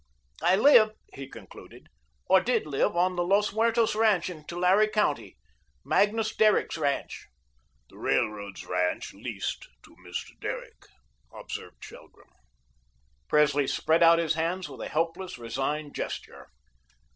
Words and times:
I 0.41 0.55
live," 0.55 0.93
he 1.13 1.27
concluded, 1.29 1.85
"or 2.25 2.41
did 2.41 2.65
live 2.65 2.95
on 2.97 3.15
the 3.15 3.23
Los 3.23 3.53
Muertos 3.53 3.93
ranch 3.93 4.31
in 4.31 4.43
Tulare 4.45 4.87
County 4.87 5.37
Magnus 5.85 6.35
Derrick's 6.35 6.75
ranch." 6.75 7.27
"The 7.87 7.99
Railroad's 7.99 8.65
ranch 8.65 9.13
LEASED 9.13 9.67
to 9.83 9.95
Mr. 10.03 10.31
Derrick," 10.39 10.87
observed 11.31 11.83
Shelgrim. 11.85 12.31
Presley 13.27 13.67
spread 13.67 14.01
out 14.01 14.17
his 14.17 14.33
hands 14.33 14.67
with 14.67 14.81
a 14.81 14.89
helpless, 14.89 15.37
resigned 15.37 15.93
gesture. 15.93 16.47